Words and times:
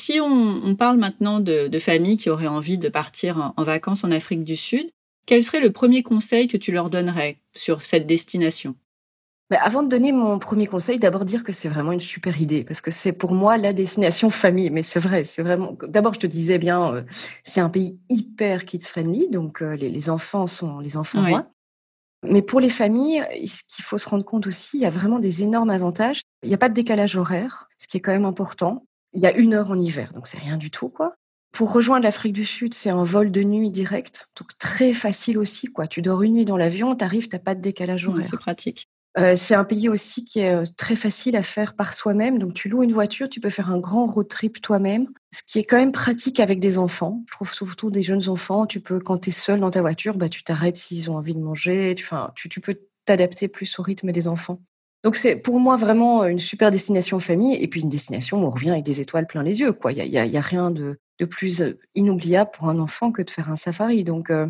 si 0.00 0.20
on, 0.20 0.74
parle 0.76 0.96
maintenant 0.96 1.40
de, 1.40 1.78
familles 1.78 2.16
qui 2.16 2.30
auraient 2.30 2.46
envie 2.46 2.78
de 2.78 2.88
partir 2.88 3.52
en, 3.56 3.64
vacances 3.64 4.04
en 4.04 4.10
Afrique 4.10 4.44
du 4.44 4.56
Sud, 4.56 4.90
quel 5.26 5.44
serait 5.44 5.60
le 5.60 5.70
premier 5.70 6.02
conseil 6.02 6.48
que 6.48 6.56
tu 6.56 6.72
leur 6.72 6.90
donnerais 6.90 7.38
sur 7.54 7.82
cette 7.82 8.06
destination? 8.06 8.74
Bah, 9.50 9.58
avant 9.60 9.82
de 9.82 9.88
donner 9.88 10.12
mon 10.12 10.38
premier 10.38 10.66
conseil, 10.66 10.98
d'abord 11.00 11.24
dire 11.24 11.42
que 11.42 11.52
c'est 11.52 11.68
vraiment 11.68 11.90
une 11.90 12.00
super 12.00 12.40
idée 12.40 12.62
parce 12.62 12.80
que 12.80 12.92
c'est 12.92 13.12
pour 13.12 13.34
moi 13.34 13.56
la 13.58 13.72
destination 13.72 14.30
famille. 14.30 14.70
Mais 14.70 14.84
c'est 14.84 15.00
vrai, 15.00 15.24
c'est 15.24 15.42
vraiment. 15.42 15.76
D'abord, 15.88 16.14
je 16.14 16.20
te 16.20 16.26
disais 16.26 16.58
bien, 16.58 16.94
euh, 16.94 17.02
c'est 17.42 17.60
un 17.60 17.68
pays 17.68 17.98
hyper 18.08 18.64
kids 18.64 18.84
friendly, 18.84 19.28
donc 19.28 19.60
euh, 19.60 19.74
les, 19.74 20.08
enfants 20.08 20.46
sont 20.46 20.78
les 20.78 20.96
enfants 20.96 21.44
Mais 22.22 22.42
pour 22.42 22.60
les 22.60 22.68
familles, 22.68 23.24
ce 23.44 23.62
qu'il 23.74 23.84
faut 23.84 23.98
se 23.98 24.08
rendre 24.08 24.24
compte 24.24 24.46
aussi, 24.46 24.78
il 24.78 24.82
y 24.82 24.86
a 24.86 24.90
vraiment 24.90 25.18
des 25.18 25.42
énormes 25.42 25.70
avantages. 25.70 26.20
Il 26.44 26.48
n'y 26.48 26.54
a 26.54 26.58
pas 26.58 26.68
de 26.68 26.74
décalage 26.74 27.16
horaire, 27.16 27.68
ce 27.78 27.88
qui 27.88 27.96
est 27.96 28.00
quand 28.00 28.12
même 28.12 28.24
important. 28.24 28.84
Il 29.12 29.20
y 29.20 29.26
a 29.26 29.36
une 29.36 29.54
heure 29.54 29.70
en 29.70 29.78
hiver, 29.78 30.12
donc 30.12 30.26
c'est 30.26 30.38
rien 30.38 30.56
du 30.56 30.70
tout, 30.70 30.88
quoi. 30.88 31.14
Pour 31.52 31.72
rejoindre 31.72 32.04
l'Afrique 32.04 32.32
du 32.32 32.44
Sud, 32.44 32.74
c'est 32.74 32.90
un 32.90 33.02
vol 33.02 33.32
de 33.32 33.42
nuit 33.42 33.70
direct, 33.70 34.28
donc 34.38 34.56
très 34.58 34.92
facile 34.92 35.36
aussi, 35.36 35.66
quoi. 35.66 35.88
Tu 35.88 36.00
dors 36.00 36.22
une 36.22 36.34
nuit 36.34 36.44
dans 36.44 36.56
l'avion, 36.56 36.94
tu 36.94 37.04
arrives, 37.04 37.28
tu 37.28 37.34
n'as 37.34 37.40
pas 37.40 37.54
de 37.54 37.60
décalage 37.60 38.06
horaire. 38.06 38.24
c'est 38.24 38.38
pratique. 38.38 38.88
Euh, 39.18 39.34
c'est 39.34 39.54
un 39.54 39.64
pays 39.64 39.88
aussi 39.88 40.24
qui 40.24 40.38
est 40.38 40.54
euh, 40.54 40.64
très 40.76 40.94
facile 40.94 41.34
à 41.34 41.42
faire 41.42 41.74
par 41.74 41.94
soi-même. 41.94 42.38
Donc, 42.38 42.54
tu 42.54 42.68
loues 42.68 42.84
une 42.84 42.92
voiture, 42.92 43.28
tu 43.28 43.40
peux 43.40 43.50
faire 43.50 43.70
un 43.70 43.80
grand 43.80 44.06
road 44.06 44.28
trip 44.28 44.62
toi-même, 44.62 45.08
ce 45.34 45.42
qui 45.42 45.58
est 45.58 45.64
quand 45.64 45.78
même 45.78 45.90
pratique 45.90 46.38
avec 46.38 46.60
des 46.60 46.78
enfants. 46.78 47.24
Je 47.26 47.32
trouve 47.32 47.52
surtout 47.52 47.90
des 47.90 48.02
jeunes 48.02 48.28
enfants. 48.28 48.66
Tu 48.66 48.80
peux, 48.80 49.00
quand 49.00 49.18
tu 49.18 49.30
es 49.30 49.32
seul 49.32 49.58
dans 49.58 49.70
ta 49.72 49.80
voiture, 49.80 50.16
bah, 50.16 50.28
tu 50.28 50.44
t'arrêtes 50.44 50.76
s'ils 50.76 51.10
ont 51.10 51.16
envie 51.16 51.34
de 51.34 51.40
manger. 51.40 51.94
Tu, 51.96 52.06
tu, 52.36 52.48
tu 52.48 52.60
peux 52.60 52.78
t'adapter 53.04 53.48
plus 53.48 53.80
au 53.80 53.82
rythme 53.82 54.12
des 54.12 54.28
enfants. 54.28 54.60
Donc 55.02 55.16
c'est 55.16 55.36
pour 55.36 55.58
moi 55.60 55.76
vraiment 55.76 56.24
une 56.24 56.38
super 56.38 56.70
destination 56.70 57.18
famille 57.20 57.54
et 57.54 57.68
puis 57.68 57.80
une 57.80 57.88
destination 57.88 58.42
où 58.42 58.46
on 58.46 58.50
revient 58.50 58.70
avec 58.70 58.84
des 58.84 59.00
étoiles 59.00 59.26
plein 59.26 59.42
les 59.42 59.60
yeux. 59.60 59.72
Quoi. 59.72 59.92
Il 59.92 60.10
n'y 60.10 60.18
a, 60.18 60.38
a, 60.38 60.42
rien 60.42 60.70
de, 60.70 60.98
plus 61.28 61.64
inoubliable 61.94 62.50
pour 62.52 62.68
un 62.68 62.78
enfant 62.78 63.12
que 63.12 63.22
de 63.22 63.30
faire 63.30 63.50
un 63.50 63.56
safari. 63.56 64.04
Donc, 64.04 64.30
euh, 64.30 64.46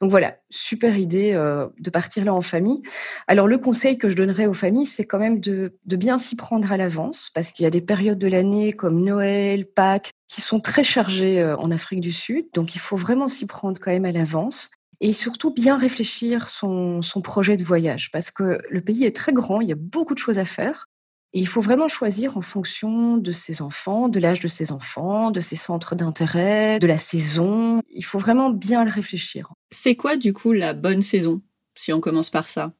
donc 0.00 0.10
voilà, 0.10 0.38
super 0.48 0.96
idée 0.96 1.32
euh, 1.34 1.68
de 1.78 1.90
partir 1.90 2.24
là 2.24 2.32
en 2.32 2.40
famille. 2.40 2.80
Alors 3.26 3.46
le 3.46 3.58
conseil 3.58 3.98
que 3.98 4.08
je 4.08 4.16
donnerais 4.16 4.46
aux 4.46 4.54
familles, 4.54 4.86
c'est 4.86 5.04
quand 5.04 5.18
même 5.18 5.40
de, 5.40 5.74
bien 5.84 6.18
s'y 6.18 6.36
prendre 6.36 6.72
à 6.72 6.78
l'avance 6.78 7.30
parce 7.34 7.52
qu'il 7.52 7.64
y 7.64 7.66
a 7.66 7.70
des 7.70 7.82
périodes 7.82 8.18
de 8.18 8.26
l'année 8.28 8.72
comme 8.72 9.02
Noël, 9.02 9.66
Pâques 9.66 10.12
qui 10.28 10.40
sont 10.40 10.60
très 10.60 10.82
chargées 10.82 11.40
euh, 11.40 11.56
en 11.58 11.70
Afrique 11.70 12.00
du 12.00 12.12
Sud. 12.12 12.46
Donc 12.54 12.74
il 12.74 12.78
faut 12.78 12.96
vraiment 12.96 13.28
s'y 13.28 13.46
prendre 13.46 13.78
quand 13.78 13.90
même 13.90 14.06
à 14.06 14.12
l'avance 14.12 14.70
et 15.00 15.12
surtout 15.12 15.52
bien 15.52 15.76
réfléchir 15.76 16.48
son, 16.48 17.02
son 17.02 17.22
projet 17.22 17.56
de 17.56 17.64
voyage 17.64 18.10
parce 18.10 18.30
que 18.30 18.60
le 18.68 18.80
pays 18.80 19.04
est 19.04 19.16
très 19.16 19.32
grand, 19.32 19.60
il 19.60 19.68
y 19.68 19.72
a 19.72 19.76
beaucoup 19.76 20.14
de 20.14 20.18
choses 20.18 20.38
à 20.38 20.44
faire. 20.44 20.86
Et 21.32 21.38
il 21.38 21.46
faut 21.46 21.60
vraiment 21.60 21.86
choisir 21.86 22.36
en 22.36 22.40
fonction 22.40 23.16
de 23.16 23.30
ses 23.30 23.62
enfants, 23.62 24.08
de 24.08 24.18
l'âge 24.18 24.40
de 24.40 24.48
ses 24.48 24.72
enfants, 24.72 25.30
de 25.30 25.40
ses 25.40 25.54
centres 25.54 25.94
d'intérêt, 25.94 26.80
de 26.80 26.88
la 26.88 26.98
saison. 26.98 27.80
Il 27.88 28.04
faut 28.04 28.18
vraiment 28.18 28.50
bien 28.50 28.84
le 28.84 28.90
réfléchir. 28.90 29.52
C'est 29.70 29.94
quoi 29.94 30.16
du 30.16 30.32
coup 30.32 30.52
la 30.52 30.74
bonne 30.74 31.02
saison, 31.02 31.40
si 31.76 31.92
on 31.92 32.00
commence 32.00 32.30
par 32.30 32.48
ça? 32.48 32.72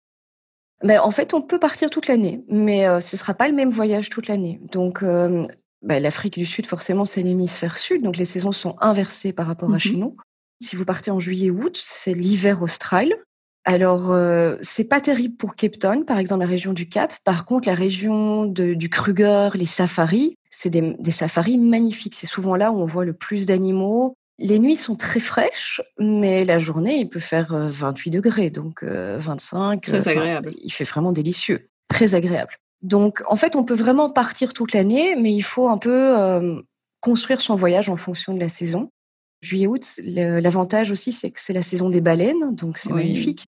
Ben, 0.83 0.99
En 0.99 1.13
fait, 1.13 1.33
on 1.33 1.43
peut 1.43 1.61
partir 1.61 1.91
toute 1.91 2.09
l'année, 2.09 2.43
mais 2.49 2.89
euh, 2.89 2.99
ce 2.99 3.15
ne 3.15 3.19
sera 3.21 3.35
pas 3.35 3.47
le 3.47 3.55
même 3.55 3.71
voyage 3.71 4.09
toute 4.09 4.27
l'année. 4.27 4.61
Donc, 4.73 5.05
euh, 5.05 5.45
ben, 5.83 6.03
l'Afrique 6.03 6.37
du 6.37 6.47
Sud, 6.47 6.67
forcément, 6.67 7.05
c'est 7.05 7.23
l'hémisphère 7.23 7.77
sud, 7.77 8.03
donc 8.03 8.17
les 8.17 8.25
saisons 8.25 8.53
sont 8.53 8.75
inversées 8.81 9.33
par 9.33 9.47
rapport 9.47 9.73
à 9.73 9.79
chez 9.79 9.93
mhm. 9.93 10.01
nous. 10.01 10.17
Si 10.61 10.77
vous 10.77 10.85
partez 10.85 11.11
en 11.11 11.19
juillet-août, 11.19 11.79
c'est 11.83 12.13
l'hiver 12.13 12.63
austral. 12.63 13.15
Alors, 13.65 14.11
euh, 14.11 14.57
c'est 14.63 14.89
pas 14.89 15.01
terrible 15.01 15.37
pour 15.37 15.55
Cape 15.55 15.79
Town, 15.79 16.05
par 16.05 16.19
exemple 16.19 16.41
la 16.41 16.49
région 16.49 16.73
du 16.73 16.89
Cap. 16.89 17.13
Par 17.25 17.45
contre, 17.45 17.69
la 17.69 17.75
région 17.75 18.47
du 18.47 18.89
Kruger, 18.89 19.51
les 19.55 19.67
safaris, 19.67 20.37
c'est 20.51 20.71
des, 20.71 21.11
safaris 21.11 21.59
magnifiques. 21.59 22.15
C'est 22.15 22.27
souvent 22.27 22.57
là 22.57 22.73
où 22.73 22.81
on 22.81 22.87
voit 22.87 23.05
le 23.05 23.13
plus 23.13 23.47
d'animaux. 23.47 24.15
Les 24.39 24.59
nuits 24.59 24.77
sont 24.77 24.97
très 24.97 25.21
fraîches, 25.21 25.83
mais 25.99 26.45
la 26.45 26.57
journée, 26.57 27.01
il 27.01 27.09
peut 27.11 27.21
faire 27.21 27.55
28 27.55 28.11
euh, 28.11 28.13
degrés, 28.15 28.51
donc 28.51 28.83
25. 28.83 29.89
Euh, 29.89 30.01
très 30.01 30.09
agréable. 30.11 30.53
Il 30.63 30.73
fait 30.73 30.85
vraiment 30.85 31.13
délicieux, 31.13 31.69
très 31.89 32.15
agréable. 32.15 32.55
Donc, 32.81 33.23
en 33.29 33.37
fait, 33.37 33.57
on 33.57 33.65
peut 33.65 33.75
vraiment 33.75 34.09
partir 34.09 34.55
toute 34.55 34.73
l'année, 34.73 35.15
mais 35.17 35.35
il 35.35 35.43
faut 35.43 35.69
un 35.69 35.77
peu 35.77 36.55
construire 37.01 37.43
son 37.43 37.55
voyage 37.55 37.91
en 37.91 37.97
fonction 37.97 38.33
de 38.33 38.41
la 38.41 38.49
saison. 38.49 38.91
Juillet-août, 39.43 40.01
l'avantage 40.05 40.91
aussi, 40.91 41.13
c'est 41.13 41.31
que 41.31 41.41
c'est 41.41 41.53
la 41.53 41.63
saison 41.63 41.89
des 41.89 42.01
baleines, 42.01 42.55
donc 42.55 42.79
c'est 42.79 42.93
magnifique 42.93 43.47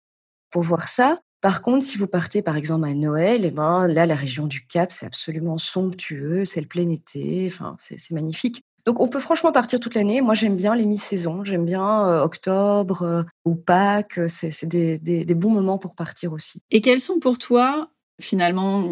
pour 0.51 0.63
voir 0.63 0.89
ça. 0.89 1.19
Par 1.43 1.61
contre, 1.61 1.85
si 1.85 1.99
vous 1.99 2.07
partez 2.07 2.41
par 2.41 2.57
exemple 2.57 2.87
à 2.87 2.95
Noël, 2.95 3.43
eh 3.45 3.51
ben, 3.51 3.89
là, 3.89 4.07
la 4.07 4.15
région 4.15 4.47
du 4.47 4.65
Cap, 4.65 4.93
c'est 4.93 5.07
absolument 5.07 5.59
somptueux, 5.59 6.45
c'est 6.45 6.61
le 6.61 6.69
plein 6.69 6.89
été, 6.89 7.49
enfin, 7.51 7.77
c'est 7.79 7.99
magnifique. 8.13 8.63
Donc, 8.87 9.01
on 9.01 9.09
peut 9.09 9.21
franchement 9.21 9.53
partir 9.53 9.79
toute 9.79 9.95
l'année. 9.95 10.21
Moi, 10.23 10.35
j'aime 10.35 10.57
bien 10.57 10.75
les 10.75 10.87
mi-saisons. 10.87 11.45
J'aime 11.45 11.65
bien 11.65 12.07
euh, 12.09 12.23
octobre 12.23 13.03
euh, 13.03 13.23
ou 13.45 13.55
Pâques. 13.55 14.21
C'est 14.27 14.67
des, 14.67 14.99
des, 14.99 15.35
bons 15.35 15.51
moments 15.51 15.79
pour 15.79 15.95
partir 15.95 16.33
aussi. 16.33 16.61
Et 16.73 16.81
quels 16.81 17.01
sont 17.01 17.21
pour 17.21 17.39
toi, 17.39 17.91
finalement, 18.21 18.91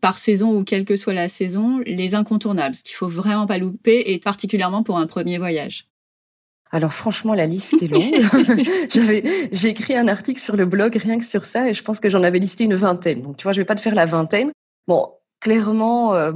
par 0.00 0.18
saison 0.18 0.56
ou 0.56 0.64
quelle 0.64 0.84
que 0.84 0.94
soit 0.94 1.12
la 1.12 1.28
saison, 1.28 1.80
les 1.84 2.14
incontournables, 2.14 2.76
ce 2.76 2.84
qu'il 2.84 2.94
faut 2.94 3.08
vraiment 3.08 3.46
pas 3.46 3.58
louper, 3.58 4.12
et 4.12 4.18
particulièrement 4.20 4.84
pour 4.84 4.98
un 4.98 5.08
premier 5.08 5.38
voyage 5.38 5.88
alors 6.72 6.94
franchement, 6.94 7.34
la 7.34 7.46
liste 7.46 7.82
est 7.82 7.86
longue. 7.86 8.22
J'avais, 8.90 9.50
j'ai 9.52 9.68
écrit 9.68 9.94
un 9.94 10.08
article 10.08 10.40
sur 10.40 10.56
le 10.56 10.64
blog 10.64 10.96
rien 10.96 11.18
que 11.18 11.24
sur 11.24 11.44
ça 11.44 11.68
et 11.68 11.74
je 11.74 11.82
pense 11.82 12.00
que 12.00 12.08
j'en 12.08 12.22
avais 12.22 12.38
listé 12.38 12.64
une 12.64 12.74
vingtaine. 12.74 13.20
Donc 13.20 13.36
tu 13.36 13.42
vois, 13.42 13.52
je 13.52 13.60
vais 13.60 13.66
pas 13.66 13.74
te 13.74 13.82
faire 13.82 13.94
la 13.94 14.06
vingtaine. 14.06 14.50
Bon, 14.88 15.12
clairement, 15.40 16.14
euh, 16.14 16.32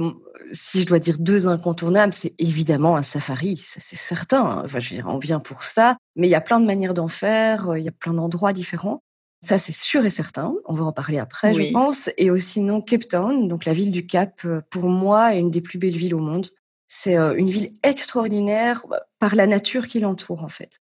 si 0.51 0.81
je 0.81 0.85
dois 0.85 0.99
dire 0.99 1.17
deux 1.17 1.47
incontournables, 1.47 2.13
c'est 2.13 2.35
évidemment 2.37 2.95
un 2.95 3.03
safari, 3.03 3.57
ça 3.57 3.79
c'est 3.81 3.97
certain. 3.97 4.61
Enfin, 4.63 4.79
je 4.79 4.91
veux 4.91 4.95
dire, 4.97 5.07
on 5.09 5.17
vient 5.17 5.39
pour 5.39 5.63
ça, 5.63 5.97
mais 6.15 6.27
il 6.27 6.31
y 6.31 6.35
a 6.35 6.41
plein 6.41 6.59
de 6.59 6.65
manières 6.65 6.93
d'en 6.93 7.07
faire, 7.07 7.71
euh, 7.71 7.79
il 7.79 7.85
y 7.85 7.89
a 7.89 7.93
plein 7.93 8.13
d'endroits 8.13 8.53
différents. 8.53 9.01
Ça, 9.41 9.57
c'est 9.57 9.71
sûr 9.71 10.05
et 10.05 10.09
certain. 10.09 10.53
On 10.65 10.73
va 10.73 10.85
en 10.85 10.91
parler 10.91 11.19
après, 11.19 11.53
je 11.53 11.71
pense. 11.71 12.09
Et 12.17 12.31
aussi, 12.31 12.59
non, 12.59 12.81
Cape 12.81 13.07
Town, 13.07 13.47
donc 13.47 13.65
la 13.65 13.73
ville 13.73 13.91
du 13.91 14.05
Cap, 14.05 14.41
euh, 14.45 14.61
pour 14.69 14.89
moi, 14.89 15.35
est 15.35 15.39
une 15.39 15.51
des 15.51 15.61
plus 15.61 15.77
belles 15.77 15.97
villes 15.97 16.15
au 16.15 16.19
monde. 16.19 16.47
C'est 16.87 17.15
une 17.15 17.49
ville 17.49 17.73
extraordinaire 17.83 18.85
bah, 18.89 19.03
par 19.19 19.35
la 19.35 19.45
nature 19.47 19.87
qui 19.87 19.99
l'entoure, 19.99 20.43
en 20.43 20.47
fait. 20.47 20.79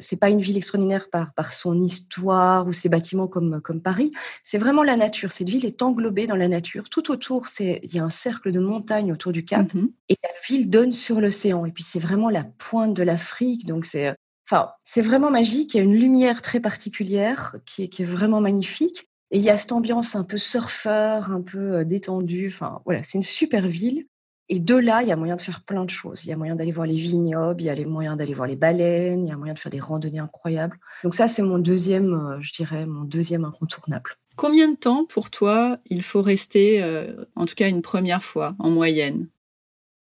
C'est 0.00 0.20
pas 0.20 0.28
une 0.28 0.40
ville 0.40 0.56
extraordinaire 0.56 1.10
par, 1.10 1.32
par 1.34 1.52
son 1.52 1.82
histoire 1.82 2.68
ou 2.68 2.72
ses 2.72 2.88
bâtiments 2.88 3.26
comme, 3.26 3.60
comme 3.60 3.82
Paris. 3.82 4.12
C'est 4.44 4.58
vraiment 4.58 4.84
la 4.84 4.96
nature. 4.96 5.32
Cette 5.32 5.48
ville 5.48 5.66
est 5.66 5.82
englobée 5.82 6.26
dans 6.28 6.36
la 6.36 6.46
nature. 6.46 6.88
Tout 6.88 7.10
autour, 7.10 7.48
c'est 7.48 7.80
il 7.82 7.92
y 7.94 7.98
a 7.98 8.04
un 8.04 8.10
cercle 8.10 8.52
de 8.52 8.60
montagnes 8.60 9.12
autour 9.12 9.32
du 9.32 9.44
Cap 9.44 9.74
mmh 9.74 9.88
et 10.10 10.16
la 10.22 10.30
ville 10.46 10.70
donne 10.70 10.92
sur 10.92 11.20
l'océan. 11.20 11.66
Et 11.66 11.72
puis 11.72 11.82
c'est 11.82 11.98
vraiment 11.98 12.30
la 12.30 12.44
pointe 12.44 12.94
de 12.94 13.02
l'Afrique. 13.02 13.66
Donc 13.66 13.86
c'est, 13.86 14.14
enfin, 14.46 14.70
c'est 14.84 15.02
vraiment 15.02 15.30
magique. 15.30 15.74
Il 15.74 15.78
y 15.78 15.80
a 15.80 15.84
une 15.84 15.96
lumière 15.96 16.42
très 16.42 16.60
particulière 16.60 17.56
qui 17.66 17.84
est, 17.84 17.88
qui 17.88 18.02
est 18.02 18.06
vraiment 18.06 18.40
magnifique. 18.40 19.08
Et 19.30 19.38
il 19.38 19.44
y 19.44 19.50
a 19.50 19.56
cette 19.56 19.72
ambiance 19.72 20.14
un 20.14 20.24
peu 20.24 20.38
surfeur, 20.38 21.32
un 21.32 21.42
peu 21.42 21.84
détendue. 21.84 22.48
Enfin, 22.48 22.80
voilà, 22.84 23.02
c'est 23.02 23.18
une 23.18 23.24
super 23.24 23.66
ville. 23.66 24.06
Et 24.50 24.60
de 24.60 24.74
là, 24.74 25.02
il 25.02 25.08
y 25.08 25.12
a 25.12 25.16
moyen 25.16 25.36
de 25.36 25.42
faire 25.42 25.62
plein 25.62 25.84
de 25.84 25.90
choses. 25.90 26.24
Il 26.24 26.30
y 26.30 26.32
a 26.32 26.36
moyen 26.36 26.56
d'aller 26.56 26.72
voir 26.72 26.86
les 26.86 26.96
vignobles, 26.96 27.60
il 27.60 27.66
y 27.66 27.70
a 27.70 27.86
moyen 27.86 28.16
d'aller 28.16 28.32
voir 28.32 28.48
les 28.48 28.56
baleines, 28.56 29.26
il 29.26 29.28
y 29.28 29.32
a 29.32 29.36
moyen 29.36 29.52
de 29.52 29.58
faire 29.58 29.70
des 29.70 29.80
randonnées 29.80 30.20
incroyables. 30.20 30.78
Donc 31.04 31.14
ça, 31.14 31.28
c'est 31.28 31.42
mon 31.42 31.58
deuxième, 31.58 32.14
euh, 32.14 32.38
je 32.40 32.52
dirais, 32.54 32.86
mon 32.86 33.04
deuxième 33.04 33.44
incontournable. 33.44 34.16
Combien 34.36 34.70
de 34.70 34.76
temps 34.76 35.04
pour 35.04 35.30
toi 35.30 35.78
il 35.90 36.02
faut 36.02 36.22
rester, 36.22 36.82
euh, 36.82 37.26
en 37.36 37.44
tout 37.44 37.54
cas 37.56 37.68
une 37.68 37.82
première 37.82 38.22
fois, 38.22 38.54
en 38.58 38.70
moyenne? 38.70 39.28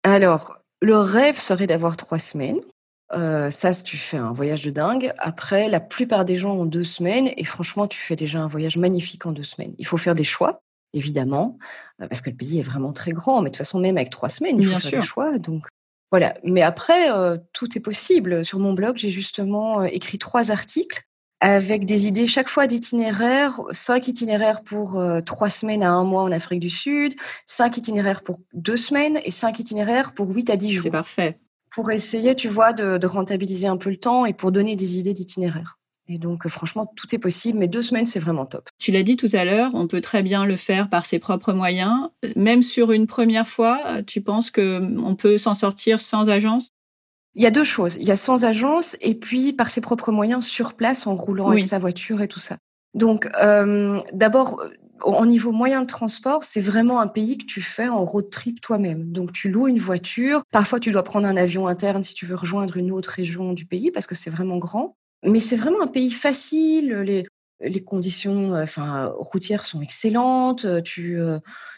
Alors, 0.02 0.58
le 0.82 0.96
rêve 0.96 1.38
serait 1.38 1.66
d'avoir 1.66 1.96
trois 1.96 2.18
semaines. 2.18 2.60
Euh, 3.12 3.50
ça, 3.50 3.72
si 3.72 3.84
tu 3.84 3.96
fais 3.96 4.16
un 4.16 4.32
voyage 4.32 4.62
de 4.62 4.70
dingue. 4.70 5.12
Après, 5.18 5.68
la 5.68 5.80
plupart 5.80 6.24
des 6.24 6.36
gens 6.36 6.56
ont 6.56 6.66
deux 6.66 6.84
semaines 6.84 7.30
et 7.36 7.44
franchement, 7.44 7.86
tu 7.86 7.98
fais 7.98 8.16
déjà 8.16 8.40
un 8.40 8.48
voyage 8.48 8.76
magnifique 8.76 9.26
en 9.26 9.32
deux 9.32 9.44
semaines. 9.44 9.74
Il 9.78 9.86
faut 9.86 9.96
faire 9.96 10.14
des 10.14 10.24
choix 10.24 10.62
évidemment, 10.96 11.58
euh, 12.00 12.08
parce 12.08 12.20
que 12.20 12.30
le 12.30 12.36
pays 12.36 12.58
est 12.58 12.62
vraiment 12.62 12.92
très 12.92 13.12
grand. 13.12 13.42
Mais 13.42 13.50
de 13.50 13.54
toute 13.54 13.58
façon, 13.58 13.78
même 13.78 13.96
avec 13.96 14.10
trois 14.10 14.28
semaines, 14.28 14.56
il 14.58 14.66
faut 14.66 14.78
faire 14.78 15.00
le 15.00 15.06
choix. 15.06 15.38
Donc 15.38 15.66
voilà. 16.10 16.36
Mais 16.42 16.62
après, 16.62 17.12
euh, 17.12 17.36
tout 17.52 17.76
est 17.76 17.80
possible. 17.80 18.44
Sur 18.44 18.58
mon 18.58 18.72
blog, 18.72 18.96
j'ai 18.96 19.10
justement 19.10 19.82
euh, 19.82 19.84
écrit 19.92 20.18
trois 20.18 20.50
articles 20.50 21.02
avec 21.40 21.84
des 21.84 22.06
idées 22.06 22.26
chaque 22.26 22.48
fois 22.48 22.66
d'itinéraires, 22.66 23.60
cinq 23.70 24.08
itinéraires 24.08 24.62
pour 24.62 24.98
trois 25.26 25.50
semaines 25.50 25.82
à 25.82 25.90
un 25.90 26.02
mois 26.02 26.22
en 26.22 26.32
Afrique 26.32 26.60
du 26.60 26.70
Sud, 26.70 27.14
cinq 27.44 27.76
itinéraires 27.76 28.22
pour 28.22 28.40
deux 28.54 28.78
semaines 28.78 29.20
et 29.22 29.30
cinq 29.30 29.60
itinéraires 29.60 30.14
pour 30.14 30.30
huit 30.30 30.48
à 30.48 30.56
dix 30.56 30.72
jours. 30.72 30.84
C'est 30.84 30.90
parfait. 30.90 31.38
Pour 31.70 31.90
essayer, 31.90 32.34
tu 32.36 32.48
vois, 32.48 32.72
de 32.72 33.06
rentabiliser 33.06 33.66
un 33.66 33.76
peu 33.76 33.90
le 33.90 33.98
temps 33.98 34.24
et 34.24 34.32
pour 34.32 34.50
donner 34.50 34.76
des 34.76 34.98
idées 34.98 35.12
d'itinéraires. 35.12 35.76
Et 36.08 36.18
donc, 36.18 36.46
euh, 36.46 36.48
franchement, 36.48 36.92
tout 36.96 37.14
est 37.14 37.18
possible, 37.18 37.58
mais 37.58 37.68
deux 37.68 37.82
semaines, 37.82 38.06
c'est 38.06 38.20
vraiment 38.20 38.46
top. 38.46 38.68
Tu 38.78 38.92
l'as 38.92 39.02
dit 39.02 39.16
tout 39.16 39.28
à 39.32 39.44
l'heure, 39.44 39.72
on 39.74 39.86
peut 39.88 40.00
très 40.00 40.22
bien 40.22 40.44
le 40.44 40.56
faire 40.56 40.88
par 40.88 41.04
ses 41.04 41.18
propres 41.18 41.52
moyens. 41.52 42.10
Même 42.36 42.62
sur 42.62 42.92
une 42.92 43.06
première 43.06 43.48
fois, 43.48 43.80
euh, 43.86 44.02
tu 44.02 44.20
penses 44.20 44.50
qu'on 44.50 45.16
peut 45.18 45.38
s'en 45.38 45.54
sortir 45.54 46.00
sans 46.00 46.30
agence? 46.30 46.70
Il 47.34 47.42
y 47.42 47.46
a 47.46 47.50
deux 47.50 47.64
choses. 47.64 47.96
Il 47.96 48.06
y 48.06 48.12
a 48.12 48.16
sans 48.16 48.44
agence 48.44 48.96
et 49.00 49.14
puis 49.14 49.52
par 49.52 49.70
ses 49.70 49.80
propres 49.80 50.12
moyens 50.12 50.46
sur 50.46 50.74
place 50.74 51.06
en 51.06 51.14
roulant 51.16 51.50
avec 51.50 51.64
sa 51.64 51.78
voiture 51.78 52.22
et 52.22 52.28
tout 52.28 52.38
ça. 52.40 52.56
Donc, 52.94 53.28
euh, 53.42 54.00
d'abord, 54.12 54.62
Au 55.04 55.26
niveau 55.26 55.52
moyen 55.52 55.82
de 55.82 55.86
transport, 55.86 56.42
c'est 56.42 56.62
vraiment 56.62 57.00
un 57.00 57.06
pays 57.06 57.36
que 57.36 57.44
tu 57.44 57.60
fais 57.60 57.88
en 57.88 58.02
road 58.02 58.30
trip 58.30 58.62
toi-même. 58.62 59.12
Donc 59.12 59.32
tu 59.32 59.50
loues 59.50 59.68
une 59.68 59.78
voiture. 59.78 60.42
Parfois, 60.50 60.80
tu 60.80 60.90
dois 60.90 61.02
prendre 61.04 61.26
un 61.26 61.36
avion 61.36 61.66
interne 61.66 62.02
si 62.02 62.14
tu 62.14 62.24
veux 62.24 62.34
rejoindre 62.34 62.78
une 62.78 62.90
autre 62.90 63.10
région 63.10 63.52
du 63.52 63.66
pays 63.66 63.90
parce 63.90 64.06
que 64.06 64.14
c'est 64.14 64.30
vraiment 64.30 64.56
grand. 64.56 64.96
Mais 65.26 65.40
c'est 65.40 65.56
vraiment 65.56 65.82
un 65.82 65.88
pays 65.88 66.10
facile. 66.10 66.92
Les, 67.60 67.84
conditions 67.84 68.54
enfin, 68.54 69.12
routières 69.18 69.66
sont 69.66 69.80
excellentes. 69.80 70.66
Tu, 70.84 71.18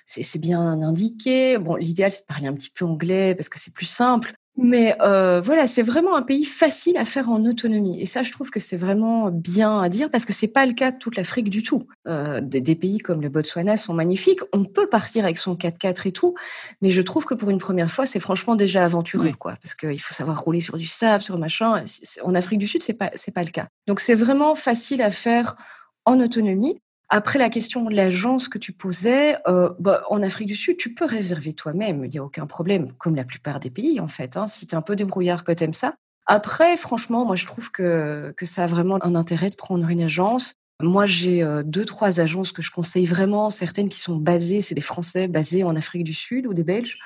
c'est 0.07 0.41
bien 0.41 0.61
indiqué. 0.61 1.59
Bon, 1.59 1.77
l'idéal, 1.77 2.13
c'est 2.13 2.23
de 2.23 2.27
parler 2.27 2.47
un 2.47 2.55
petit 2.55 2.71
peu 2.71 2.85
anglais 2.85 3.35
parce 3.35 3.49
que 3.49 3.59
c'est 3.59 3.75
plus 3.75 3.87
simple. 3.87 4.35
Mais 4.61 4.97
euh, 5.01 5.41
voilà, 5.41 5.69
c'est 5.69 5.83
vraiment 5.83 6.17
un 6.17 6.23
pays 6.23 6.45
facile 6.45 6.97
à 6.97 7.05
faire 7.05 7.31
en 7.31 7.45
autonomie. 7.45 8.01
Et 8.01 8.07
ça, 8.07 8.25
je 8.25 8.33
trouve 8.33 8.51
que 8.51 8.59
c'est 8.59 8.77
vraiment 8.77 9.31
bien 9.31 9.79
à 9.79 9.89
dire 9.89 10.11
parce 10.11 10.25
que 10.25 10.33
c'est 10.33 10.49
pas 10.49 10.67
le 10.67 10.73
cas 10.73 10.91
de 10.91 10.99
toute 10.99 11.15
l'Afrique 11.15 11.49
du 11.49 11.63
tout. 11.63 11.87
Euh, 12.09 12.41
des, 12.41 12.75
pays 12.75 12.99
comme 12.99 13.23
le 13.23 13.29
Botswana 13.29 13.77
sont 13.77 13.95
magnifiques. 13.95 14.41
On 14.53 14.65
peut 14.65 14.89
partir 14.89 15.25
avec 15.25 15.39
son 15.39 15.55
4x4 15.55 16.09
et 16.09 16.13
tout, 16.13 16.35
mais 16.83 16.91
je 16.91 17.01
trouve 17.03 17.25
que 17.25 17.35
pour 17.35 17.51
une 17.51 17.59
première 17.59 17.93
fois, 17.93 18.05
c'est 18.05 18.19
franchement 18.19 18.57
déjà 18.57 18.85
aventureux, 18.85 19.33
quoi. 19.39 19.55
Parce 19.63 19.77
qu'il 19.77 20.01
faut 20.01 20.13
savoir 20.13 20.41
rouler 20.41 20.61
sur 20.61 20.77
du 20.77 20.89
sable, 20.89 21.23
sur 21.23 21.39
machin. 21.39 21.85
En 22.25 22.35
Afrique 22.35 22.59
du 22.59 22.67
Sud, 22.67 22.83
c'est 22.83 22.99
pas 22.99 23.13
c'est 23.15 23.33
pas 23.33 23.45
le 23.45 23.51
cas. 23.51 23.69
Donc 23.87 24.01
c'est 24.01 24.17
vraiment 24.17 24.57
facile 24.57 25.03
à 25.03 25.13
faire 25.13 25.57
en 26.05 26.19
autonomie. 26.19 26.81
Après 27.11 27.39
la 27.39 27.49
question 27.49 27.85
de 27.85 27.95
l'agence 27.95 28.49
que 28.49 28.59
tu 28.59 28.73
posais, 28.73 29.39
euh, 29.49 29.71
bah, 29.79 30.03
en 30.11 30.23
Afrique 30.23 30.49
du 30.49 30.57
Sud, 30.57 30.77
tu 30.77 30.93
peux 30.93 31.07
réserver 31.07 31.55
toi-même, 31.55 32.05
il 32.05 32.11
n'y 32.11 32.19
a 32.19 32.25
aucun 32.25 32.47
problème, 32.47 32.93
comme 32.99 33.17
la 33.17 33.25
plupart 33.25 33.61
des 33.61 33.71
pays 33.71 33.99
en 33.99 34.09
fait, 34.09 34.37
hein, 34.37 34.47
si 34.47 34.67
tu 34.67 34.75
es 34.75 34.79
un 34.79 34.83
peu 34.83 34.95
débrouillard 34.95 35.43
que 35.43 35.53
tu 35.53 35.65
aimes 35.65 35.73
ça. 35.73 35.95
Après, 36.27 36.77
franchement, 36.77 37.25
moi 37.25 37.35
je 37.35 37.47
trouve 37.47 37.71
que, 37.71 38.35
que 38.37 38.45
ça 38.45 38.65
a 38.65 38.67
vraiment 38.67 39.03
un 39.03 39.15
intérêt 39.15 39.49
de 39.49 39.57
prendre 39.57 39.89
une 39.89 40.03
agence. 40.03 40.53
Moi, 40.81 41.07
j'ai 41.07 41.43
euh, 41.43 41.63
deux, 41.65 41.87
trois 41.87 42.21
agences 42.21 42.53
que 42.53 42.63
je 42.63 42.71
conseille 42.71 43.07
vraiment, 43.07 43.49
certaines 43.49 43.89
qui 43.89 43.99
sont 43.99 44.17
basées, 44.17 44.61
c'est 44.61 44.75
des 44.75 44.81
Français 44.83 45.27
basés 45.29 45.65
en 45.65 45.75
Afrique 45.77 46.05
du 46.05 46.15
Sud 46.15 46.47
ou 46.47 46.53
des 46.53 46.63
Belges, 46.63 46.99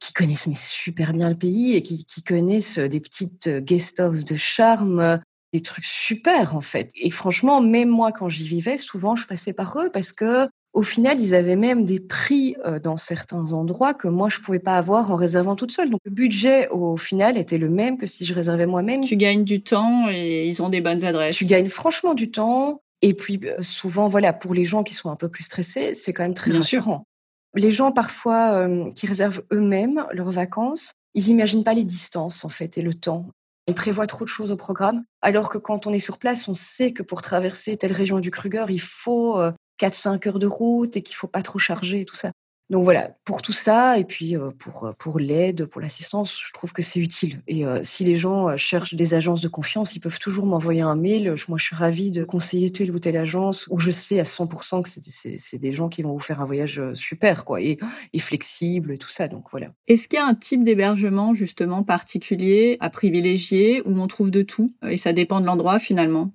qui 0.00 0.12
connaissent 0.12 0.46
mais 0.46 0.54
super 0.54 1.14
bien 1.14 1.30
le 1.30 1.34
pays 1.34 1.74
et 1.74 1.82
qui, 1.82 2.04
qui 2.04 2.22
connaissent 2.22 2.78
des 2.78 3.00
petites 3.00 3.48
guest 3.48 4.00
houses 4.00 4.26
de 4.26 4.36
charme, 4.36 5.20
des 5.52 5.62
trucs 5.62 5.84
super 5.84 6.56
en 6.56 6.60
fait. 6.60 6.90
Et 6.94 7.10
franchement, 7.10 7.60
même 7.60 7.88
moi 7.88 8.12
quand 8.12 8.28
j'y 8.28 8.46
vivais, 8.46 8.76
souvent 8.76 9.16
je 9.16 9.26
passais 9.26 9.52
par 9.52 9.78
eux 9.78 9.90
parce 9.90 10.12
que 10.12 10.48
au 10.76 10.82
final, 10.82 11.18
ils 11.20 11.34
avaient 11.34 11.56
même 11.56 11.86
des 11.86 12.00
prix 12.00 12.54
dans 12.82 12.98
certains 12.98 13.54
endroits 13.54 13.94
que 13.94 14.08
moi 14.08 14.28
je 14.28 14.40
pouvais 14.40 14.58
pas 14.58 14.76
avoir 14.76 15.10
en 15.10 15.14
réservant 15.14 15.56
toute 15.56 15.72
seule. 15.72 15.88
Donc 15.88 16.02
le 16.04 16.10
budget 16.10 16.68
au 16.68 16.98
final 16.98 17.38
était 17.38 17.56
le 17.56 17.70
même 17.70 17.96
que 17.96 18.06
si 18.06 18.26
je 18.26 18.34
réservais 18.34 18.66
moi-même. 18.66 19.00
Tu 19.00 19.16
gagnes 19.16 19.44
du 19.44 19.62
temps 19.62 20.06
et 20.10 20.46
ils 20.46 20.62
ont 20.62 20.68
des 20.68 20.82
bonnes 20.82 21.02
adresses. 21.02 21.36
Tu 21.36 21.46
gagnes 21.46 21.70
franchement 21.70 22.12
du 22.12 22.30
temps. 22.30 22.82
Et 23.00 23.14
puis 23.14 23.40
souvent, 23.60 24.06
voilà, 24.06 24.34
pour 24.34 24.52
les 24.52 24.64
gens 24.64 24.82
qui 24.82 24.92
sont 24.92 25.10
un 25.10 25.16
peu 25.16 25.30
plus 25.30 25.44
stressés, 25.44 25.94
c'est 25.94 26.12
quand 26.12 26.24
même 26.24 26.34
très 26.34 26.50
rassurant. 26.50 27.06
Les 27.54 27.70
gens 27.70 27.90
parfois 27.90 28.52
euh, 28.52 28.90
qui 28.90 29.06
réservent 29.06 29.44
eux-mêmes 29.52 30.04
leurs 30.12 30.30
vacances, 30.30 30.92
ils 31.14 31.28
imaginent 31.28 31.64
pas 31.64 31.72
les 31.72 31.84
distances 31.84 32.44
en 32.44 32.50
fait 32.50 32.76
et 32.76 32.82
le 32.82 32.92
temps. 32.92 33.30
Ils 33.68 33.74
prévoient 33.74 34.06
trop 34.06 34.24
de 34.24 34.28
choses 34.28 34.50
au 34.52 34.56
programme, 34.56 35.04
alors 35.22 35.48
que 35.48 35.58
quand 35.58 35.86
on 35.86 35.92
est 35.92 35.98
sur 35.98 36.18
place, 36.18 36.46
on 36.48 36.54
sait 36.54 36.92
que 36.92 37.02
pour 37.02 37.20
traverser 37.20 37.76
telle 37.76 37.92
région 37.92 38.20
du 38.20 38.30
Kruger, 38.30 38.66
il 38.68 38.80
faut 38.80 39.40
4-5 39.80 40.26
euh, 40.26 40.30
heures 40.30 40.38
de 40.38 40.46
route 40.46 40.96
et 40.96 41.02
qu'il 41.02 41.16
faut 41.16 41.26
pas 41.26 41.42
trop 41.42 41.58
charger 41.58 42.02
et 42.02 42.04
tout 42.04 42.14
ça. 42.14 42.30
Donc 42.68 42.82
voilà, 42.82 43.16
pour 43.24 43.42
tout 43.42 43.52
ça, 43.52 43.96
et 43.96 44.04
puis 44.04 44.34
pour, 44.58 44.92
pour 44.98 45.20
l'aide, 45.20 45.66
pour 45.66 45.80
l'assistance, 45.80 46.36
je 46.44 46.52
trouve 46.52 46.72
que 46.72 46.82
c'est 46.82 46.98
utile. 46.98 47.40
Et 47.46 47.64
euh, 47.64 47.80
si 47.84 48.02
les 48.02 48.16
gens 48.16 48.56
cherchent 48.56 48.94
des 48.94 49.14
agences 49.14 49.40
de 49.40 49.46
confiance, 49.48 49.94
ils 49.94 50.00
peuvent 50.00 50.18
toujours 50.18 50.46
m'envoyer 50.46 50.80
un 50.80 50.96
mail. 50.96 51.36
Moi, 51.48 51.58
je 51.58 51.64
suis 51.64 51.76
ravie 51.76 52.10
de 52.10 52.24
conseiller 52.24 52.70
telle 52.70 52.90
ou 52.90 52.98
telle 52.98 53.16
agence 53.16 53.68
où 53.70 53.78
je 53.78 53.92
sais 53.92 54.18
à 54.18 54.24
100% 54.24 54.82
que 54.82 54.88
c'est 54.88 55.58
des 55.58 55.72
gens 55.72 55.88
qui 55.88 56.02
vont 56.02 56.12
vous 56.12 56.20
faire 56.20 56.40
un 56.40 56.44
voyage 56.44 56.82
super, 56.94 57.44
quoi, 57.44 57.60
et, 57.60 57.76
et 58.12 58.18
flexible 58.18 58.92
et 58.92 58.98
tout 58.98 59.10
ça. 59.10 59.28
Donc 59.28 59.44
voilà. 59.52 59.68
Est-ce 59.86 60.08
qu'il 60.08 60.18
y 60.18 60.22
a 60.22 60.26
un 60.26 60.34
type 60.34 60.64
d'hébergement 60.64 61.34
justement 61.34 61.84
particulier 61.84 62.78
à 62.80 62.90
privilégier 62.90 63.82
où 63.86 64.00
on 64.00 64.08
trouve 64.08 64.32
de 64.32 64.42
tout 64.42 64.74
et 64.88 64.96
ça 64.96 65.12
dépend 65.12 65.40
de 65.40 65.46
l'endroit 65.46 65.78
finalement? 65.78 66.32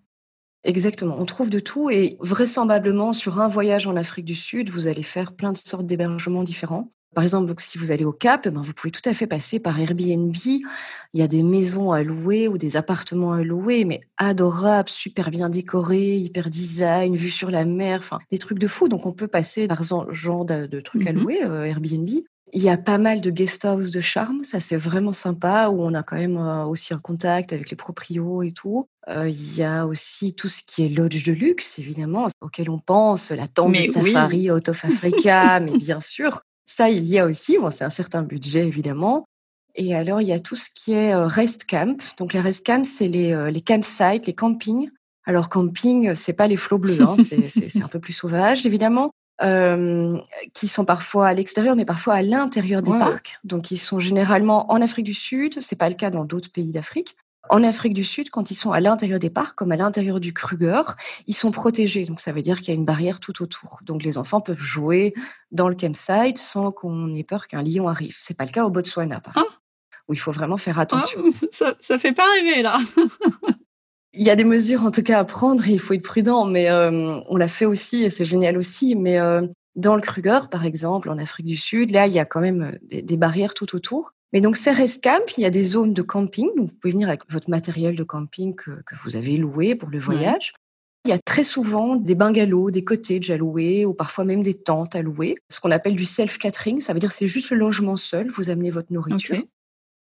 Exactement, 0.63 1.16
on 1.19 1.25
trouve 1.25 1.50
de 1.50 1.60
tout 1.60 1.90
et 1.90 2.18
vraisemblablement 2.19 3.13
sur 3.13 3.40
un 3.40 3.48
voyage 3.48 3.88
en 3.88 3.96
Afrique 3.96 4.25
du 4.25 4.36
Sud, 4.36 4.69
vous 4.69 4.88
allez 4.88 5.02
faire 5.02 5.34
plein 5.34 5.54
de 5.54 5.58
sortes 5.58 5.88
d'hébergements 5.88 6.44
différents. 6.44 6.92
Par 7.13 7.25
exemple, 7.25 7.54
si 7.58 7.78
vous 7.78 7.92
allez 7.92 8.06
au 8.06 8.13
Cap, 8.13 8.46
eh 8.46 8.52
ben, 8.52 8.62
vous 8.62 8.74
pouvez 8.74 8.92
tout 8.92 9.02
à 9.04 9.13
fait 9.13 9.28
passer 9.28 9.60
par 9.60 9.78
Airbnb. 9.78 10.34
Il 10.46 10.63
y 11.13 11.22
a 11.22 11.28
des 11.28 11.44
maisons 11.44 11.92
à 11.92 12.04
louer 12.04 12.48
ou 12.48 12.58
des 12.58 12.78
appartements 12.78 13.34
à 13.34 13.44
louer, 13.44 13.84
mais 13.84 14.00
adorables, 14.18 14.88
super 14.88 15.30
bien 15.30 15.50
décorés, 15.50 16.16
hyper 16.16 16.50
design, 16.50 17.16
vue 17.16 17.30
sur 17.30 17.52
la 17.52 17.66
mer, 17.66 18.00
enfin 18.00 18.19
des 18.31 18.40
trucs 18.40 18.60
de 18.60 18.68
fou. 18.68 18.88
Donc 18.88 19.06
on 19.06 19.12
peut 19.12 19.28
passer 19.28 19.68
par 19.68 19.84
ce 19.84 19.96
genre 20.12 20.46
de, 20.46 20.80
trucs 20.80 21.06
à 21.06 21.12
mmh 21.12 21.18
louer, 21.18 21.44
euh, 21.44 21.66
Airbnb. 21.66 22.10
Il 22.53 22.62
y 22.62 22.69
a 22.69 22.77
pas 22.77 22.98
mal 22.98 23.21
de 23.21 23.30
guest 23.30 23.63
house 23.63 23.92
de 23.92 24.01
charme, 24.01 24.44
ça 24.44 24.59
c'est 24.59 24.75
vraiment 24.75 25.13
sympa, 25.13 25.69
où 25.69 25.81
on 25.81 25.94
a 25.94 26.03
quand 26.03 26.18
même 26.18 26.38
euh, 26.38 26.65
aussi 26.65 26.94
un 26.94 27.00
contact 27.00 27.53
avec 27.53 27.69
les 27.69 27.77
proprios 27.77 28.44
et 28.44 28.51
tout. 28.51 28.88
Euh, 29.07 29.30
il 29.30 29.56
y 29.56 29.63
a 29.63 29.88
aussi 29.88 30.33
tout 30.33 30.50
ce 30.50 30.62
qui 30.62 30.86
est 30.86 30.89
lodge 30.89 31.24
de 31.25 31.31
luxe, 31.31 31.80
évidemment, 31.80 32.27
auquel 32.42 32.69
on 32.69 32.77
pense, 32.77 33.31
la 33.31 33.48
tente 33.48 33.74
de 33.74 33.81
safari 33.81 34.51
Out 34.51 34.68
of 34.68 34.83
Africa, 34.83 35.59
mais 35.62 35.77
bien 35.77 36.01
sûr, 36.01 36.42
ça 36.65 36.89
il 36.89 37.06
y 37.06 37.19
a 37.19 37.25
aussi, 37.25 37.57
bon, 37.57 37.71
c'est 37.71 37.86
un 37.86 37.89
certain 37.89 38.21
budget 38.21 38.68
évidemment. 38.68 39.24
Et 39.75 39.95
alors 39.95 40.19
il 40.19 40.27
y 40.27 40.33
a 40.33 40.39
tout 40.39 40.57
ce 40.57 40.68
qui 40.75 40.92
est 40.92 41.13
euh, 41.13 41.27
rest 41.27 41.63
camp. 41.63 41.97
Donc 42.18 42.33
les 42.33 42.42
rest 42.42 42.65
camps, 42.65 42.83
c'est 42.83 43.07
les, 43.07 43.50
les 43.50 43.62
campsites, 43.62 44.27
les 44.27 44.33
campings. 44.33 44.89
Alors 45.24 45.47
camping, 45.47 46.15
c'est 46.15 46.33
pas 46.33 46.47
les 46.47 46.57
flots 46.57 46.80
bleus, 46.80 47.01
hein, 47.01 47.15
c'est 47.18 47.81
un 47.81 47.88
peu 47.88 48.00
plus 48.00 48.13
sauvage 48.13 48.65
évidemment. 48.65 49.12
Euh, 49.44 50.20
qui 50.54 50.68
sont 50.68 50.86
parfois 50.86 51.28
à 51.28 51.34
l'extérieur, 51.34 51.76
mais 51.76 51.86
parfois 51.86 52.14
à 52.14 52.22
l'intérieur 52.22 52.84
des 52.84 52.92
parcs. 52.92 53.40
Donc, 53.44 53.72
ils 53.72 53.78
sont 53.78 53.98
généralement 53.98 54.72
en 54.72 54.82
Afrique 54.82 55.06
du 55.06 55.16
Sud. 55.16 55.62
C'est 55.62 55.78
pas 55.78 55.90
le 55.90 55.96
cas 55.96 56.12
dans 56.12 56.26
d'autres 56.26 56.52
pays 56.52 56.72
d'Afrique. 56.72 57.16
En 57.50 57.64
Afrique 57.64 57.96
du 57.96 58.04
Sud, 58.04 58.30
quand 58.30 58.52
ils 58.52 58.56
sont 58.56 58.72
à 58.72 58.80
l'intérieur 58.80 59.18
des 59.18 59.32
parcs, 59.32 59.56
comme 59.56 59.72
à 59.72 59.78
l'intérieur 59.78 60.20
du 60.20 60.32
Kruger, 60.32 60.84
ils 61.26 61.34
sont 61.34 61.50
protégés. 61.50 62.06
Donc, 62.06 62.20
ça 62.20 62.32
veut 62.32 62.44
dire 62.44 62.60
qu'il 62.60 62.68
y 62.68 62.72
a 62.72 62.76
une 62.76 62.86
barrière 62.86 63.20
tout 63.20 63.42
autour. 63.42 63.80
Donc, 63.82 64.04
les 64.04 64.20
enfants 64.20 64.42
peuvent 64.42 64.62
jouer 64.62 65.16
dans 65.52 65.70
le 65.70 65.76
campsite 65.76 66.38
sans 66.38 66.72
qu'on 66.72 67.12
ait 67.16 67.24
peur 67.24 67.48
qu'un 67.48 67.64
lion 67.64 67.88
arrive. 67.88 68.16
C'est 68.20 68.38
pas 68.38 68.46
le 68.46 68.52
cas 68.52 68.66
au 68.66 68.70
Botswana, 68.70 69.22
par 69.22 69.34
ah. 69.38 69.44
où 70.08 70.14
il 70.14 70.20
faut 70.20 70.32
vraiment 70.32 70.58
faire 70.58 70.78
ah, 70.78 70.84
attention. 70.84 71.24
ça, 71.52 71.74
ça 71.80 71.98
fait 71.98 72.14
pas 72.14 72.26
rêver, 72.36 72.62
là. 72.62 72.78
Il 74.13 74.24
y 74.24 74.30
a 74.30 74.36
des 74.36 74.44
mesures 74.44 74.84
en 74.84 74.92
tout 74.92 75.04
cas 75.04 75.19
à 75.19 75.24
prendre 75.24 75.66
et 75.68 75.72
il 75.72 75.80
faut 75.80 75.94
être 75.94 76.04
prudent, 76.04 76.46
mais 76.46 76.69
euh, 76.69 77.19
on 77.30 77.38
l'a 77.38 77.48
fait 77.48 77.66
aussi 77.66 78.04
et 78.04 78.10
c'est 78.10 78.25
génial 78.25 78.58
aussi. 78.58 78.96
Mais 78.96 79.19
euh, 79.19 79.48
dans 79.75 79.96
le 79.96 80.02
Kruger, 80.02 80.40
par 80.52 80.66
exemple, 80.66 81.10
en 81.10 81.18
Afrique 81.18 81.46
du 81.46 81.56
Sud, 81.56 81.92
là, 81.92 82.08
il 82.08 82.13
y 82.13 82.19
a 82.19 82.25
quand 82.25 82.42
même 82.42 82.62
euh, 82.62 83.02
des, 83.02 83.18
barrières 83.18 83.54
tout 83.54 83.74
autour. 83.74 84.13
Mais 84.34 84.42
donc, 84.42 84.58
c'est 84.58 84.72
Rest 84.72 85.04
Camp, 85.04 85.38
il 85.38 85.42
y 85.42 85.46
a 85.46 85.50
des 85.50 85.62
zones 85.62 85.94
de 85.94 86.02
camping. 86.02 86.50
vous 86.58 86.68
pouvez 86.68 86.92
venir 86.92 87.08
avec 87.08 87.22
votre 87.30 87.50
matériel 87.50 87.95
de 87.95 88.04
camping 88.04 88.56
que, 88.56 88.71
vous 89.04 89.16
avez 89.16 89.38
loué 89.38 89.76
pour 89.76 89.90
le 89.90 90.00
voyage. 90.00 90.54
Il 91.06 91.09
y 91.09 91.14
a 91.14 91.19
très 91.19 91.44
souvent 91.44 91.95
des 91.95 92.16
bungalows, 92.16 92.69
des 92.69 92.83
cottages 92.83 93.31
à 93.31 93.38
louer 93.38 93.85
ou 93.85 93.94
parfois 93.94 94.24
même 94.24 94.44
des 94.44 94.54
tentes 94.54 94.95
à 94.95 95.02
louer. 95.02 95.35
Ce 95.50 95.59
qu'on 95.59 95.71
appelle 95.71 95.95
du 95.95 96.06
self-catering, 96.06 96.80
ça 96.80 96.94
veut 96.94 97.00
dire 97.00 97.12
c'est 97.12 97.28
juste 97.28 97.50
le 97.50 97.57
logement 97.57 97.97
seul, 97.97 98.30
vous 98.30 98.50
amenez 98.50 98.69
votre 98.69 98.94
nourriture. 98.94 99.42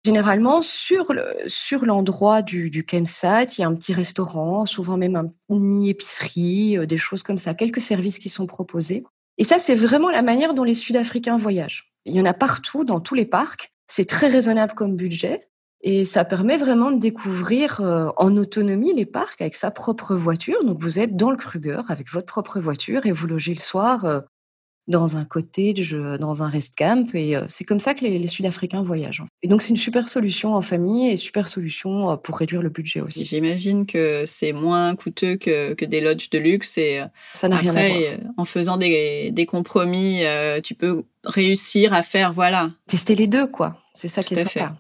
Généralement, 0.05 0.63
sur 0.63 1.13
sur 1.47 1.85
l'endroit 1.85 2.43
du, 2.43 2.71
du 2.71 2.85
campsite, 2.85 3.59
il 3.59 3.63
y 3.63 3.65
a 3.65 3.69
un 3.69 3.75
petit 3.75 3.93
restaurant, 3.93 4.65
souvent 4.65 4.97
même 4.97 5.17
un, 5.17 5.33
une 5.51 5.61
mini-épicerie, 5.61 6.79
euh, 6.79 6.87
des 6.87 6.99
choses 6.99 7.23
comme 7.23 7.39
ça, 7.39 7.55
quelques 7.55 7.81
services 7.81 8.19
qui 8.19 8.29
sont 8.29 8.47
proposés. 8.47 9.05
Et 9.39 9.45
ça, 9.45 9.59
c'est 9.59 9.75
vraiment 9.75 10.11
la 10.11 10.23
manière 10.23 10.55
dont 10.55 10.65
les 10.65 10.75
Sud-Africains 10.75 11.37
voyagent. 11.37 11.93
Il 12.05 12.15
y 12.15 12.21
en 12.21 12.25
a 12.25 12.35
partout, 12.35 12.85
dans 12.85 13.01
tous 13.01 13.15
les 13.15 13.27
parcs. 13.27 13.73
C'est 13.87 14.09
très 14.09 14.29
raisonnable 14.29 14.75
comme 14.75 14.97
budget. 14.97 15.49
Et 15.81 16.05
ça 16.05 16.25
permet 16.25 16.57
vraiment 16.57 16.91
de 16.91 16.99
découvrir 16.99 17.81
euh, 17.81 18.09
en 18.17 18.37
autonomie 18.37 18.93
les 18.95 19.07
parcs 19.07 19.41
avec 19.41 19.55
sa 19.55 19.71
propre 19.71 20.15
voiture. 20.17 20.65
Donc 20.65 20.79
vous 20.79 20.99
êtes 20.99 21.17
dans 21.17 21.31
le 21.31 21.37
Kruger 21.37 21.83
avec 21.89 22.11
votre 22.11 22.27
propre 22.27 22.59
voiture 22.59 23.07
et 23.07 23.13
vous 23.13 23.29
logez 23.29 23.55
le 23.55 23.61
soir 23.61 24.05
euh, 24.05 24.21
dans 24.89 25.17
un 25.17 25.25
cottage, 25.25 25.93
dans 25.93 26.43
un 26.43 26.49
rest 26.49 26.75
camp. 26.77 27.15
Et 27.15 27.37
euh, 27.37 27.45
c'est 27.49 27.65
comme 27.65 27.79
ça 27.79 27.95
que 27.95 28.05
les, 28.05 28.27
Sud-Africains 28.27 28.83
voyagent. 28.83 29.23
Et 29.43 29.49
donc, 29.49 29.63
c'est 29.63 29.71
une 29.71 29.77
super 29.77 30.09
solution 30.09 30.55
en 30.55 30.63
famille 30.63 31.11
et 31.11 31.17
super 31.17 31.47
solution 31.47 32.11
euh, 32.11 32.17
pour 32.17 32.39
réduire 32.39 32.63
le 32.63 32.71
budget 32.71 33.01
aussi. 33.01 33.25
J'imagine 33.25 33.87
que 33.87 34.25
c'est 34.27 34.53
moins 34.53 34.97
coûteux 34.97 35.37
que, 35.37 35.75
que, 35.75 35.85
des 35.85 36.01
lodges 36.01 36.31
de 36.31 36.39
luxe. 36.39 36.79
Et 36.79 37.01
euh, 37.01 37.07
ça 37.35 37.49
n'a 37.49 37.57
rien 37.57 37.77
à 37.77 37.89
voir. 37.89 38.01
En 38.37 38.45
faisant 38.45 38.77
des, 38.77 39.31
des 39.31 39.47
compromis, 39.47 40.23
tu 40.63 40.75
peux 40.75 41.05
réussir 41.25 41.93
à 41.93 42.03
faire, 42.03 42.33
voilà. 42.33 42.71
Tester 42.87 43.15
les 43.15 43.27
deux, 43.27 43.47
quoi. 43.47 43.77
C'est 43.93 44.09
ça 44.09 44.23
qui 44.23 44.35
est 44.35 44.45
sympa. 44.45 44.75